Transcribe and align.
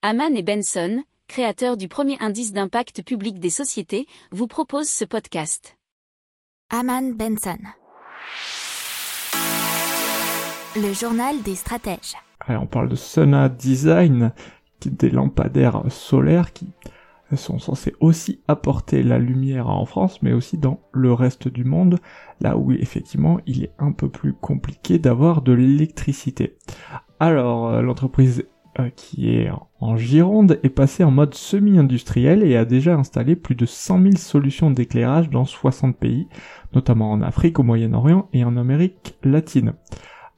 Haman 0.00 0.36
et 0.36 0.44
Benson, 0.44 1.02
créateurs 1.26 1.76
du 1.76 1.88
premier 1.88 2.16
indice 2.20 2.52
d'impact 2.52 3.02
public 3.02 3.40
des 3.40 3.50
sociétés, 3.50 4.06
vous 4.30 4.46
proposent 4.46 4.88
ce 4.88 5.04
podcast. 5.04 5.76
Haman 6.70 7.16
Benson. 7.16 7.58
Le 10.76 10.92
journal 10.92 11.42
des 11.42 11.56
stratèges. 11.56 12.14
on 12.48 12.68
parle 12.68 12.90
de 12.90 12.94
Sona 12.94 13.48
Design, 13.48 14.30
des 14.86 15.10
lampadaires 15.10 15.82
solaires 15.90 16.52
qui 16.52 16.68
sont 17.34 17.58
censés 17.58 17.96
aussi 17.98 18.40
apporter 18.46 19.02
la 19.02 19.18
lumière 19.18 19.68
en 19.68 19.84
France, 19.84 20.22
mais 20.22 20.32
aussi 20.32 20.58
dans 20.58 20.78
le 20.92 21.12
reste 21.12 21.48
du 21.48 21.64
monde, 21.64 21.98
là 22.40 22.56
où 22.56 22.70
effectivement 22.70 23.40
il 23.46 23.64
est 23.64 23.74
un 23.80 23.90
peu 23.90 24.08
plus 24.08 24.32
compliqué 24.32 25.00
d'avoir 25.00 25.42
de 25.42 25.52
l'électricité. 25.52 26.56
Alors, 27.18 27.66
euh, 27.66 27.82
l'entreprise 27.82 28.46
qui 28.94 29.30
est 29.30 29.50
en 29.80 29.96
Gironde 29.96 30.58
est 30.62 30.68
passée 30.68 31.04
en 31.04 31.10
mode 31.10 31.34
semi-industriel 31.34 32.42
et 32.42 32.56
a 32.56 32.64
déjà 32.64 32.96
installé 32.96 33.36
plus 33.36 33.54
de 33.54 33.66
100 33.66 34.02
000 34.02 34.16
solutions 34.16 34.70
d'éclairage 34.70 35.30
dans 35.30 35.44
60 35.44 35.96
pays, 35.96 36.28
notamment 36.74 37.12
en 37.12 37.22
Afrique, 37.22 37.58
au 37.58 37.62
Moyen-Orient 37.62 38.28
et 38.32 38.44
en 38.44 38.56
Amérique 38.56 39.16
latine. 39.22 39.74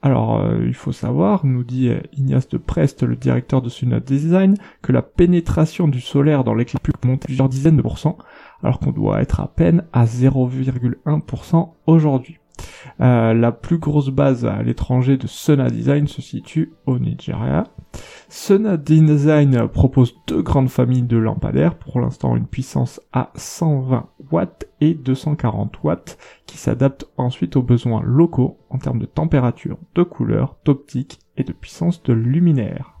Alors, 0.03 0.39
euh, 0.39 0.63
il 0.65 0.73
faut 0.73 0.91
savoir, 0.91 1.45
nous 1.45 1.63
dit 1.63 1.89
euh, 1.89 2.01
Ignace 2.13 2.49
de 2.49 2.57
Prest, 2.57 3.03
le 3.03 3.15
directeur 3.15 3.61
de 3.61 3.69
Sunat 3.69 3.99
Design, 3.99 4.55
que 4.81 4.91
la 4.91 5.03
pénétration 5.03 5.87
du 5.87 6.01
solaire 6.01 6.43
dans 6.43 6.55
l'éclairage 6.55 6.81
public 6.81 7.05
monte 7.05 7.25
plusieurs 7.25 7.49
dizaines 7.49 7.77
de 7.77 7.83
pourcents, 7.83 8.17
alors 8.63 8.79
qu'on 8.79 8.91
doit 8.91 9.21
être 9.21 9.41
à 9.41 9.47
peine 9.47 9.85
à 9.93 10.05
0,1% 10.05 11.69
aujourd'hui. 11.85 12.40
Euh, 13.01 13.33
la 13.33 13.51
plus 13.51 13.79
grosse 13.79 14.09
base 14.09 14.45
à 14.45 14.61
l'étranger 14.61 15.17
de 15.17 15.25
Sona 15.25 15.69
Design 15.69 16.07
se 16.07 16.21
situe 16.21 16.73
au 16.85 16.99
Nigeria. 16.99 17.63
Sona 18.29 18.77
Design 18.77 19.67
propose 19.67 20.13
deux 20.27 20.43
grandes 20.43 20.69
familles 20.69 21.01
de 21.01 21.17
lampadaires, 21.17 21.75
pour 21.75 21.99
l'instant 21.99 22.35
une 22.35 22.45
puissance 22.45 23.01
à 23.11 23.31
120 23.35 24.07
watts 24.31 24.69
et 24.81 24.93
240 24.93 25.83
watts, 25.83 26.17
qui 26.45 26.57
s'adaptent 26.57 27.09
ensuite 27.17 27.55
aux 27.55 27.63
besoins 27.63 28.03
locaux 28.03 28.59
en 28.69 28.77
termes 28.77 28.99
de 28.99 29.05
température, 29.05 29.77
de 29.95 30.03
couleur, 30.03 30.57
d'optique 30.63 31.19
et 31.37 31.43
de 31.43 31.53
puissance 31.53 32.03
de 32.03 32.13
luminaire. 32.13 33.00